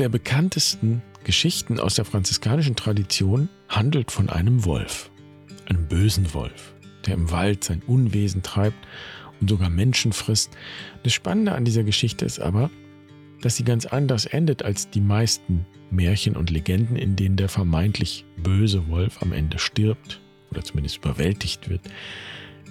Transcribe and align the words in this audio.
der 0.00 0.08
bekanntesten 0.08 1.02
Geschichten 1.24 1.78
aus 1.78 1.94
der 1.94 2.06
franziskanischen 2.06 2.74
Tradition 2.74 3.50
handelt 3.68 4.10
von 4.10 4.30
einem 4.30 4.64
Wolf, 4.64 5.10
einem 5.66 5.86
bösen 5.86 6.32
Wolf, 6.32 6.74
der 7.06 7.14
im 7.14 7.30
Wald 7.30 7.64
sein 7.64 7.82
Unwesen 7.86 8.42
treibt 8.42 8.78
und 9.40 9.50
sogar 9.50 9.68
Menschen 9.68 10.12
frisst. 10.12 10.56
Das 11.02 11.12
Spannende 11.12 11.52
an 11.52 11.66
dieser 11.66 11.84
Geschichte 11.84 12.24
ist 12.24 12.40
aber, 12.40 12.70
dass 13.42 13.56
sie 13.56 13.64
ganz 13.64 13.84
anders 13.84 14.24
endet 14.24 14.62
als 14.62 14.88
die 14.88 15.02
meisten 15.02 15.66
Märchen 15.90 16.34
und 16.34 16.48
Legenden, 16.50 16.96
in 16.96 17.14
denen 17.16 17.36
der 17.36 17.50
vermeintlich 17.50 18.24
böse 18.38 18.88
Wolf 18.88 19.20
am 19.20 19.32
Ende 19.32 19.58
stirbt 19.58 20.20
oder 20.50 20.62
zumindest 20.62 20.96
überwältigt 20.98 21.68
wird. 21.68 21.82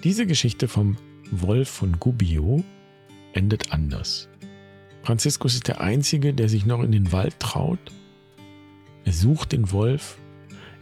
Diese 0.03 0.25
Geschichte 0.25 0.67
vom 0.67 0.97
Wolf 1.29 1.69
von 1.69 1.99
Gubbio 1.99 2.63
endet 3.33 3.71
anders. 3.71 4.28
Franziskus 5.09 5.55
ist 5.55 5.67
der 5.67 5.81
Einzige, 5.81 6.35
der 6.35 6.49
sich 6.49 6.67
noch 6.67 6.83
in 6.83 6.91
den 6.91 7.11
Wald 7.11 7.39
traut. 7.39 7.79
Er 9.05 9.11
sucht 9.11 9.53
den 9.53 9.71
Wolf, 9.71 10.19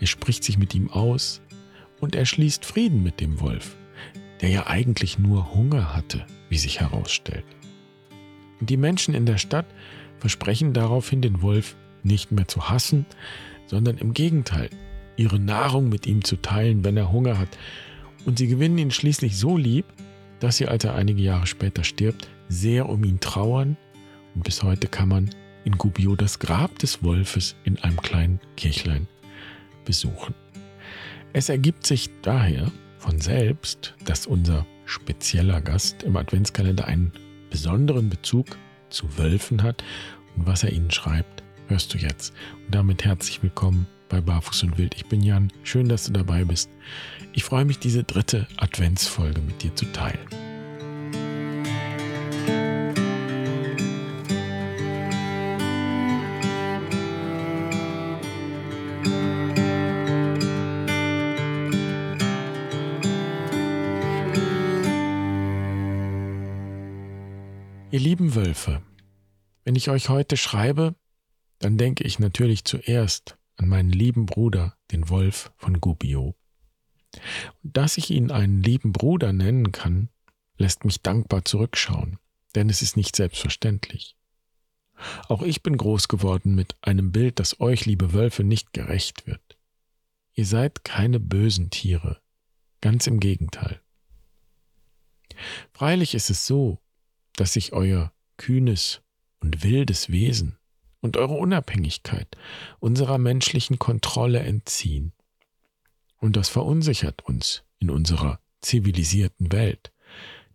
er 0.02 0.08
spricht 0.08 0.44
sich 0.44 0.58
mit 0.58 0.76
ihm 0.76 0.90
aus 0.91 1.40
und 2.02 2.13
er 2.13 2.26
schließt 2.26 2.66
Frieden 2.66 3.04
mit 3.04 3.21
dem 3.21 3.40
Wolf, 3.40 3.77
der 4.41 4.49
ja 4.49 4.68
eigentlich 4.68 5.18
nur 5.18 5.55
Hunger 5.55 5.95
hatte, 5.95 6.26
wie 6.49 6.58
sich 6.58 6.82
herausstellt. 6.82 7.45
Und 8.59 8.70
die 8.70 8.76
Menschen 8.76 9.13
in 9.13 9.26
der 9.26 9.38
Stadt 9.38 9.68
versprechen 10.20 10.73
daraufhin, 10.73 11.21
den 11.21 11.41
Wolf 11.41 11.77
nicht 12.04 12.34
mehr 12.34 12.49
zu 12.49 12.70
hassen, 12.70 13.05
sondern 13.66 13.98
im 13.98 14.13
Gegenteil, 14.13 14.70
ihre 15.16 15.40
Nahrung 15.40 15.88
mit 15.88 16.05
ihm 16.05 16.21
zu 16.26 16.35
teilen, 16.35 16.84
wenn 16.84 16.98
er 16.98 17.13
Hunger 17.13 17.40
hat. 17.40 17.57
Und 18.26 18.40
sie 18.40 18.48
gewinnen 18.48 18.77
ihn 18.77 18.91
schließlich 18.91 19.38
so 19.38 19.55
lieb, 19.55 19.85
dass 20.41 20.57
sie, 20.57 20.68
als 20.68 20.84
er 20.84 20.96
einige 20.96 21.21
Jahre 21.21 21.48
später 21.48 21.85
stirbt, 21.85 22.27
sehr 22.49 22.90
um 22.90 23.05
ihn 23.05 23.21
trauern. 23.21 23.77
Und 24.38 24.43
bis 24.43 24.62
heute 24.62 24.88
kann 24.88 25.10
man 25.10 25.32
in 25.66 25.80
Gubbio 25.80 26.16
das 26.16 26.38
Grab 26.38 26.77
des 26.77 27.02
Wolfes 27.02 27.55
in 27.63 27.80
einem 27.80 27.99
kleinen 27.99 28.40
Kirchlein 28.55 29.07
besuchen. 29.84 30.35
Es 31.34 31.49
ergibt 31.49 31.88
sich 31.88 32.12
daher 32.21 32.71
von 32.99 33.20
selbst, 33.20 33.96
dass 34.05 34.27
unser 34.27 34.68
spezieller 34.85 35.60
Gast 35.60 36.04
im 36.04 36.15
Adventskalender 36.15 36.85
einen 36.85 37.12
besonderen 37.49 38.10
Bezug 38.12 38.46
zu 38.91 39.18
Wölfen 39.18 39.63
hat 39.63 39.84
und 40.35 40.46
was 40.46 40.63
er 40.63 40.71
ihnen 40.71 40.91
schreibt, 40.91 41.41
hörst 41.68 41.96
du 41.96 41.98
jetzt. 41.98 42.32
Und 42.68 42.76
damit 42.76 43.05
herzlich 43.05 43.41
willkommen 43.41 43.88
bei 44.08 44.21
Barfuß 44.21 44.62
und 44.62 44.77
Wild. 44.77 44.93
Ich 44.93 45.08
bin 45.08 45.24
Jan, 45.24 45.52
schön, 45.63 45.90
dass 45.90 46.05
du 46.05 46.12
dabei 46.12 46.46
bist. 46.46 46.70
Ich 47.34 47.43
freue 47.43 47.65
mich, 47.65 47.80
diese 47.80 48.04
dritte 48.04 48.48
Adventsfolge 48.58 49.41
mit 49.41 49.63
dir 49.63 49.76
zu 49.76 49.85
teilen. 49.85 50.46
Lieben 68.08 68.36
Wölfe, 68.36 68.81
wenn 69.66 69.75
ich 69.75 69.90
euch 69.90 70.08
heute 70.08 70.38
schreibe, 70.38 70.96
dann 71.59 71.78
denke 71.78 72.06
ich 72.06 72.19
natürlich 72.19 72.64
zuerst 72.64 73.38
an 73.58 73.68
meinen 73.68 73.90
lieben 73.90 74.25
Bruder, 74.25 74.78
den 74.91 75.09
Wolf 75.09 75.52
von 75.58 75.81
Gubbio. 75.81 76.34
Dass 77.64 77.97
ich 77.97 78.09
ihn 78.09 78.31
einen 78.31 78.64
lieben 78.64 78.94
Bruder 78.94 79.34
nennen 79.34 79.74
kann, 79.74 80.08
lässt 80.58 80.86
mich 80.86 81.02
dankbar 81.02 81.44
zurückschauen, 81.44 82.18
denn 82.56 82.69
es 82.69 82.81
ist 82.81 82.96
nicht 82.96 83.14
selbstverständlich. 83.14 84.16
Auch 85.28 85.42
ich 85.42 85.62
bin 85.62 85.76
groß 85.76 86.08
geworden 86.08 86.56
mit 86.56 86.78
einem 86.80 87.12
Bild, 87.12 87.40
das 87.40 87.60
euch, 87.60 87.86
liebe 87.86 88.14
Wölfe, 88.14 88.46
nicht 88.46 88.72
gerecht 88.72 89.28
wird. 89.28 89.58
Ihr 90.34 90.46
seid 90.46 90.86
keine 90.86 91.20
bösen 91.20 91.72
Tiere, 91.72 92.22
ganz 92.80 93.06
im 93.06 93.20
Gegenteil. 93.20 93.81
Freilich 95.74 96.16
ist 96.16 96.30
es 96.30 96.48
so, 96.48 96.80
dass 97.38 97.53
sich 97.53 97.72
euer 97.72 98.12
kühnes 98.36 99.02
und 99.40 99.64
wildes 99.64 100.09
Wesen 100.12 100.58
und 101.00 101.16
eure 101.16 101.36
Unabhängigkeit 101.36 102.36
unserer 102.80 103.18
menschlichen 103.18 103.80
Kontrolle 103.80 104.40
entziehen. 104.40 105.14
Und 106.18 106.36
das 106.36 106.50
verunsichert 106.50 107.24
uns 107.24 107.64
in 107.80 107.90
unserer 107.90 108.42
zivilisierten 108.62 109.52
Welt, 109.52 109.94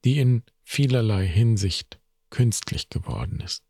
die 0.05 0.19
in 0.19 0.43
vielerlei 0.65 1.27
Hinsicht 1.27 2.01
künstlich 2.31 2.91
geworden 2.91 3.41
ist. 3.41 3.63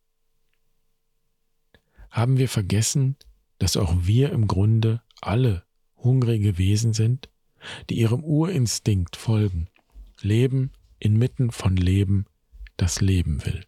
Haben 2.10 2.38
wir 2.38 2.48
vergessen, 2.48 3.16
dass 3.58 3.76
auch 3.76 3.94
wir 4.00 4.32
im 4.32 4.46
Grunde 4.46 5.02
alle 5.20 5.64
hungrige 5.96 6.58
Wesen 6.58 6.92
sind, 6.92 7.28
die 7.90 7.98
ihrem 7.98 8.24
Urinstinkt 8.24 9.16
folgen, 9.16 9.68
leben 10.20 10.72
inmitten 10.98 11.50
von 11.50 11.76
Leben 11.76 12.26
das 12.82 13.00
Leben 13.00 13.46
will. 13.46 13.64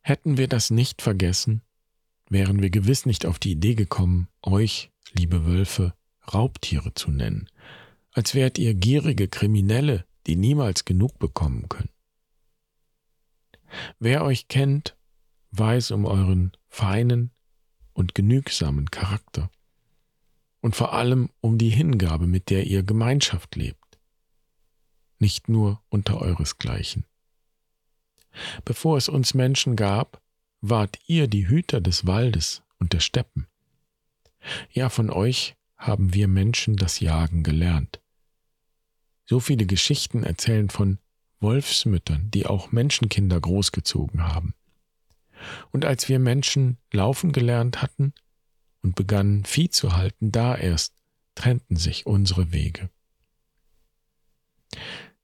Hätten 0.00 0.36
wir 0.36 0.48
das 0.48 0.70
nicht 0.70 1.00
vergessen, 1.00 1.62
wären 2.28 2.60
wir 2.60 2.70
gewiss 2.70 3.06
nicht 3.06 3.24
auf 3.24 3.38
die 3.38 3.52
Idee 3.52 3.76
gekommen, 3.76 4.26
euch, 4.42 4.90
liebe 5.12 5.46
Wölfe, 5.46 5.94
Raubtiere 6.32 6.92
zu 6.92 7.12
nennen, 7.12 7.48
als 8.10 8.34
wärt 8.34 8.58
ihr 8.58 8.74
gierige 8.74 9.28
Kriminelle, 9.28 10.06
die 10.26 10.34
niemals 10.34 10.84
genug 10.84 11.20
bekommen 11.20 11.68
können. 11.68 11.90
Wer 14.00 14.24
euch 14.24 14.48
kennt, 14.48 14.96
weiß 15.52 15.92
um 15.92 16.04
euren 16.04 16.50
feinen 16.68 17.30
und 17.92 18.16
genügsamen 18.16 18.90
Charakter 18.90 19.50
und 20.60 20.74
vor 20.74 20.94
allem 20.94 21.30
um 21.40 21.58
die 21.58 21.70
Hingabe, 21.70 22.26
mit 22.26 22.50
der 22.50 22.66
ihr 22.66 22.82
Gemeinschaft 22.82 23.54
lebt 23.54 23.83
nicht 25.24 25.48
nur 25.48 25.80
unter 25.88 26.20
euresgleichen. 26.20 27.06
Bevor 28.66 28.98
es 28.98 29.08
uns 29.08 29.32
Menschen 29.32 29.74
gab, 29.74 30.20
wart 30.60 30.98
ihr 31.06 31.28
die 31.28 31.48
Hüter 31.48 31.80
des 31.80 32.06
Waldes 32.06 32.62
und 32.78 32.92
der 32.92 33.00
Steppen. 33.00 33.46
Ja, 34.70 34.90
von 34.90 35.08
euch 35.08 35.56
haben 35.78 36.12
wir 36.12 36.28
Menschen 36.28 36.76
das 36.76 37.00
Jagen 37.00 37.42
gelernt. 37.42 38.02
So 39.24 39.40
viele 39.40 39.64
Geschichten 39.64 40.24
erzählen 40.24 40.68
von 40.68 40.98
Wolfsmüttern, 41.40 42.30
die 42.30 42.44
auch 42.44 42.70
Menschenkinder 42.70 43.40
großgezogen 43.40 44.24
haben. 44.24 44.52
Und 45.70 45.86
als 45.86 46.10
wir 46.10 46.18
Menschen 46.18 46.76
laufen 46.92 47.32
gelernt 47.32 47.80
hatten 47.80 48.12
und 48.82 48.94
begannen 48.94 49.46
Vieh 49.46 49.70
zu 49.70 49.96
halten, 49.96 50.32
da 50.32 50.54
erst 50.54 50.92
trennten 51.34 51.76
sich 51.76 52.04
unsere 52.04 52.52
Wege. 52.52 52.90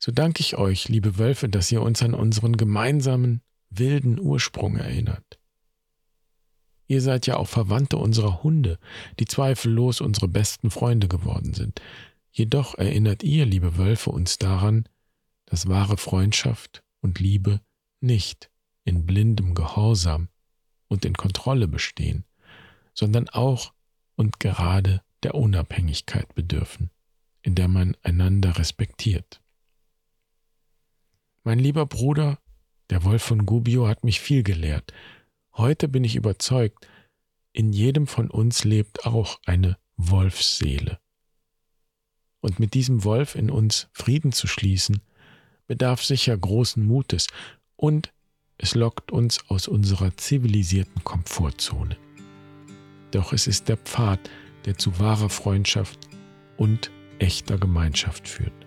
So 0.03 0.13
danke 0.13 0.41
ich 0.41 0.57
euch, 0.57 0.89
liebe 0.89 1.19
Wölfe, 1.19 1.51
dass 1.51 1.71
ihr 1.71 1.83
uns 1.83 2.03
an 2.03 2.15
unseren 2.15 2.57
gemeinsamen 2.57 3.43
wilden 3.69 4.19
Ursprung 4.19 4.77
erinnert. 4.79 5.39
Ihr 6.87 7.03
seid 7.03 7.27
ja 7.27 7.37
auch 7.37 7.49
Verwandte 7.49 7.99
unserer 7.99 8.43
Hunde, 8.43 8.79
die 9.19 9.27
zweifellos 9.27 10.01
unsere 10.01 10.27
besten 10.27 10.71
Freunde 10.71 11.07
geworden 11.07 11.53
sind. 11.53 11.83
Jedoch 12.33 12.77
erinnert 12.77 13.23
ihr, 13.23 13.45
liebe 13.45 13.77
Wölfe, 13.77 14.11
uns 14.11 14.39
daran, 14.39 14.89
dass 15.45 15.69
wahre 15.69 15.99
Freundschaft 15.99 16.83
und 17.03 17.21
Liebe 17.21 17.61
nicht 18.01 18.51
in 18.85 19.05
blindem 19.05 19.55
Gehorsam 19.55 20.29
und 20.89 21.05
in 21.05 21.13
Kontrolle 21.13 21.69
bestehen, 21.69 22.25
sondern 22.95 23.29
auch 23.29 23.75
und 24.17 24.41
gerade 24.41 25.03
der 25.23 25.35
Unabhängigkeit 25.35 26.35
bedürfen, 26.35 26.91
in 27.43 27.55
der 27.55 27.69
man 27.69 27.99
einander 28.03 28.57
respektiert. 28.57 29.43
Mein 31.43 31.59
lieber 31.59 31.87
Bruder, 31.87 32.39
der 32.91 33.05
Wolf 33.05 33.23
von 33.23 33.47
Gubbio, 33.47 33.89
hat 33.89 34.05
mich 34.05 34.21
viel 34.21 34.43
gelehrt. 34.43 34.93
Heute 35.57 35.89
bin 35.89 36.05
ich 36.05 36.17
überzeugt, 36.17 36.87
in 37.53 37.73
jedem 37.73 38.07
von 38.07 38.31
uns 38.31 38.65
lebt 38.65 39.07
auch 39.07 39.41
eine 39.47 39.79
Wolfsseele. 39.97 40.99
Und 42.41 42.59
mit 42.61 42.75
diesem 42.75 43.05
Wolf 43.05 43.35
in 43.35 43.51
uns 43.51 43.89
Frieden 43.93 44.33
zu 44.33 44.47
schließen, 44.47 45.01
bedarf 45.67 46.05
sicher 46.05 46.37
großen 46.37 46.85
Mutes 46.85 47.27
und 47.77 48.13
es 48.59 48.75
lockt 48.75 49.11
uns 49.11 49.49
aus 49.49 49.67
unserer 49.67 50.15
zivilisierten 50.17 51.05
Komfortzone. 51.05 51.97
Doch 53.13 53.33
es 53.33 53.47
ist 53.47 53.69
der 53.69 53.79
Pfad, 53.79 54.21
der 54.67 54.77
zu 54.77 54.99
wahrer 54.99 55.31
Freundschaft 55.31 55.99
und 56.59 56.91
echter 57.19 57.57
Gemeinschaft 57.57 58.29
führt. 58.29 58.60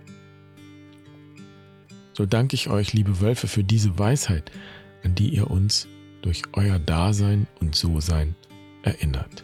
So 2.13 2.25
danke 2.27 2.55
ich 2.55 2.69
euch, 2.69 2.93
liebe 2.93 3.21
Wölfe, 3.21 3.47
für 3.47 3.63
diese 3.63 3.97
Weisheit, 3.97 4.51
an 5.03 5.15
die 5.15 5.29
ihr 5.29 5.49
uns 5.49 5.87
durch 6.21 6.43
euer 6.53 6.79
Dasein 6.79 7.47
und 7.59 7.75
So-Sein 7.75 8.35
erinnert. 8.83 9.43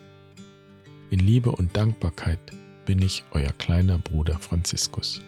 In 1.10 1.20
Liebe 1.20 1.52
und 1.52 1.76
Dankbarkeit 1.76 2.40
bin 2.86 3.02
ich 3.02 3.24
euer 3.32 3.52
kleiner 3.54 3.98
Bruder 3.98 4.38
Franziskus. 4.38 5.22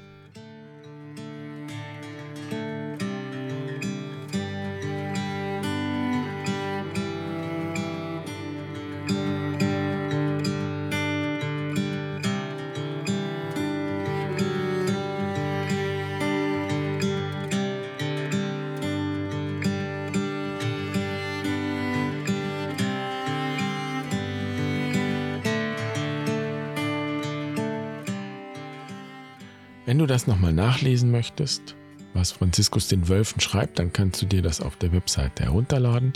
Wenn 29.92 29.98
du 29.98 30.06
das 30.06 30.26
nochmal 30.26 30.54
nachlesen 30.54 31.12
möchtest, 31.12 31.76
was 32.14 32.32
Franziskus 32.32 32.88
den 32.88 33.10
Wölfen 33.10 33.42
schreibt, 33.42 33.78
dann 33.78 33.92
kannst 33.92 34.22
du 34.22 34.26
dir 34.26 34.42
das 34.42 34.62
auf 34.62 34.78
der 34.78 34.94
Webseite 34.94 35.44
herunterladen. 35.44 36.14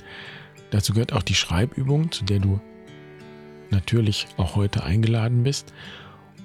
Dazu 0.72 0.94
gehört 0.94 1.12
auch 1.12 1.24
die 1.24 1.36
Schreibübung, 1.36 2.10
zu 2.10 2.24
der 2.24 2.40
du 2.40 2.62
natürlich 3.72 4.28
auch 4.38 4.56
heute 4.56 4.86
eingeladen 4.86 5.44
bist. 5.44 5.74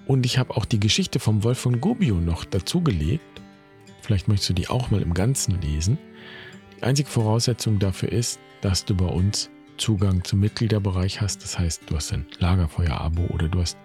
Und 0.08 0.26
ich 0.26 0.38
habe 0.38 0.56
auch 0.56 0.64
die 0.64 0.80
Geschichte 0.80 1.20
vom 1.20 1.44
Wolf 1.44 1.60
von 1.60 1.80
Gubbio 1.80 2.16
noch 2.16 2.44
dazugelegt. 2.44 3.40
Vielleicht 4.02 4.26
möchtest 4.26 4.50
du 4.50 4.54
die 4.54 4.66
auch 4.66 4.90
mal 4.90 5.00
im 5.00 5.14
Ganzen 5.14 5.60
lesen. 5.60 5.98
Die 6.78 6.82
einzige 6.82 7.10
Voraussetzung 7.10 7.78
dafür 7.78 8.10
ist, 8.10 8.40
dass 8.60 8.84
du 8.84 8.96
bei 8.96 9.06
uns 9.06 9.50
Zugang 9.76 10.24
zum 10.24 10.40
Mitgliederbereich 10.40 11.20
hast. 11.20 11.44
Das 11.44 11.60
heißt, 11.60 11.82
du 11.86 11.94
hast 11.94 12.12
ein 12.12 12.26
Lagerfeuer-Abo 12.40 13.26
oder 13.26 13.46
du 13.46 13.60
hast 13.60 13.78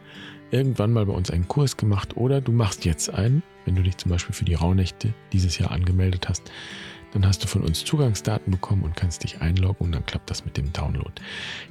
irgendwann 0.52 0.94
mal 0.94 1.06
bei 1.06 1.14
uns 1.14 1.32
einen 1.32 1.48
Kurs 1.48 1.78
gemacht 1.78 2.18
oder 2.18 2.42
du 2.42 2.52
machst 2.52 2.86
jetzt 2.86 3.10
einen, 3.14 3.44
wenn 3.66 3.76
du 3.76 3.84
dich 3.84 3.98
zum 3.98 4.12
Beispiel 4.12 4.36
für 4.36 4.46
die 4.46 4.54
Rauhnächte 4.54 5.14
dieses 5.34 5.58
Jahr 5.58 5.72
angemeldet 5.72 6.30
hast. 6.30 6.52
Dann 7.14 7.26
hast 7.26 7.44
du 7.44 7.48
von 7.48 7.64
uns 7.64 7.86
Zugangsdaten 7.86 8.52
bekommen 8.52 8.84
und 8.84 8.96
kannst 8.96 9.24
dich 9.24 9.42
einloggen 9.42 9.88
und 9.88 9.92
dann 9.94 10.06
klappt 10.06 10.30
das 10.30 10.46
mit 10.46 10.58
dem 10.58 10.74
Download. 10.74 11.12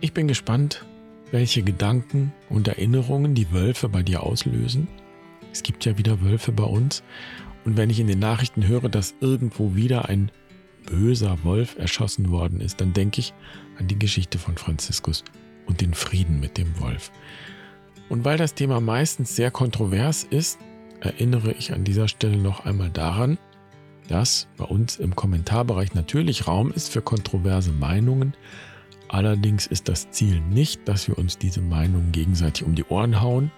Ich 0.00 0.12
bin 0.12 0.26
gespannt, 0.26 0.84
welche 1.30 1.62
Gedanken 1.62 2.32
und 2.48 2.68
Erinnerungen 2.68 3.34
die 3.34 3.52
Wölfe 3.52 3.88
bei 3.88 4.02
dir 4.02 4.22
auslösen. 4.22 4.88
Es 5.52 5.62
gibt 5.62 5.84
ja 5.84 5.98
wieder 5.98 6.22
Wölfe 6.22 6.52
bei 6.52 6.64
uns. 6.64 7.02
Und 7.64 7.76
wenn 7.76 7.90
ich 7.90 8.00
in 8.00 8.06
den 8.06 8.18
Nachrichten 8.18 8.66
höre, 8.66 8.88
dass 8.88 9.14
irgendwo 9.20 9.74
wieder 9.74 10.08
ein 10.08 10.30
böser 10.86 11.38
Wolf 11.44 11.78
erschossen 11.78 12.30
worden 12.30 12.60
ist, 12.60 12.80
dann 12.80 12.92
denke 12.92 13.20
ich 13.20 13.34
an 13.78 13.88
die 13.88 13.98
Geschichte 13.98 14.38
von 14.38 14.56
Franziskus 14.56 15.24
und 15.66 15.80
den 15.80 15.94
Frieden 15.94 16.40
mit 16.40 16.58
dem 16.58 16.78
Wolf. 16.80 17.10
Und 18.08 18.24
weil 18.24 18.38
das 18.38 18.54
Thema 18.54 18.80
meistens 18.80 19.34
sehr 19.34 19.50
kontrovers 19.50 20.24
ist, 20.24 20.58
erinnere 21.00 21.52
ich 21.52 21.72
an 21.72 21.84
dieser 21.84 22.08
Stelle 22.08 22.36
noch 22.36 22.64
einmal 22.64 22.90
daran, 22.90 23.38
dass 24.08 24.48
bei 24.56 24.64
uns 24.64 24.96
im 24.96 25.16
Kommentarbereich 25.16 25.94
natürlich 25.94 26.46
Raum 26.46 26.70
ist 26.72 26.90
für 26.90 27.02
kontroverse 27.02 27.72
Meinungen. 27.72 28.34
Allerdings 29.08 29.66
ist 29.66 29.88
das 29.88 30.10
Ziel 30.10 30.40
nicht, 30.40 30.86
dass 30.88 31.08
wir 31.08 31.18
uns 31.18 31.38
diese 31.38 31.60
Meinungen 31.60 32.12
gegenseitig 32.12 32.66
um 32.66 32.74
die 32.74 32.84
Ohren 32.84 33.20
hauen, 33.20 33.50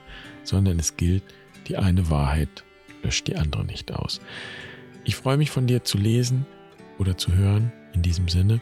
sondern 0.42 0.78
es 0.78 0.96
gilt, 0.96 1.22
die 1.66 1.76
eine 1.76 2.10
Wahrheit 2.10 2.64
löscht 3.02 3.26
die 3.28 3.36
andere 3.36 3.64
nicht 3.64 3.92
aus. 3.92 4.20
Ich 5.04 5.16
freue 5.16 5.36
mich 5.36 5.50
von 5.50 5.66
dir 5.66 5.84
zu 5.84 5.98
lesen 5.98 6.46
oder 6.98 7.16
zu 7.16 7.34
hören 7.34 7.72
in 7.94 8.02
diesem 8.02 8.28
Sinne 8.28 8.60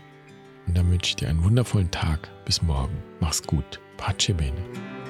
und 0.66 0.76
dann 0.76 0.90
wünsche 0.90 1.10
ich 1.10 1.16
dir 1.16 1.28
einen 1.28 1.44
wundervollen 1.44 1.90
Tag. 1.90 2.30
Bis 2.44 2.62
morgen. 2.62 2.96
Mach's 3.20 3.42
gut. 3.42 3.80
Pace 3.96 4.34
bene. 4.36 5.03